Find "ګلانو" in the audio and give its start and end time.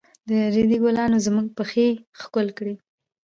0.83-1.17